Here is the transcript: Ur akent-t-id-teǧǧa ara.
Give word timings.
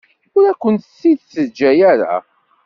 Ur 0.37 0.43
akent-t-id-teǧǧa 0.51 1.71
ara. 1.91 2.15